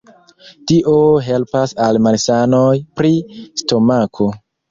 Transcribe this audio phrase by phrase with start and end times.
[0.69, 0.93] Tio
[1.25, 3.13] helpas al malsanoj pri
[3.63, 4.31] stomako.